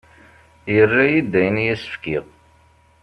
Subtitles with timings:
[0.73, 2.25] Yerra-iyi-d ayen i as-fkiɣ.